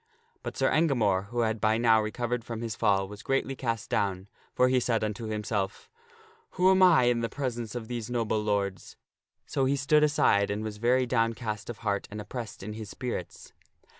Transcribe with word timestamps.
But 0.41 0.57
Sir 0.57 0.71
Engamore, 0.71 1.27
who 1.27 1.41
had 1.41 1.61
by 1.61 1.77
now 1.77 2.01
recovered 2.01 2.43
from 2.43 2.61
his 2.63 2.75
fall, 2.75 3.07
was 3.07 3.21
greatly 3.21 3.55
cast 3.55 3.87
down, 3.91 4.29
for 4.55 4.67
he 4.67 4.79
said 4.79 5.03
unto 5.03 5.25
himself," 5.25 5.91
Who 6.57 6.71
am 6.71 6.81
I 6.81 7.03
in 7.03 7.19
the 7.19 7.29
presence 7.29 7.75
of 7.75 7.87
these 7.87 8.09
noble 8.09 8.41
lords?" 8.43 8.97
So 9.45 9.65
he 9.65 9.75
stood 9.75 10.03
aside 10.03 10.49
and 10.49 10.63
was 10.63 10.77
very 10.77 11.05
downcast 11.05 11.69
of 11.69 11.77
heart 11.85 12.07
and 12.09 12.19
oppressed 12.19 12.63
in 12.63 12.73
his 12.73 12.89
spirits. 12.89 13.53